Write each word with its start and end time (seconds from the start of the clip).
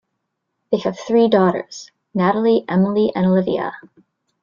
They 0.71 0.79
have 0.79 0.97
three 0.97 1.27
daughters, 1.27 1.91
Natalie, 2.15 2.65
Emily 2.67 3.11
and 3.15 3.23
Alyvia. 3.27 3.73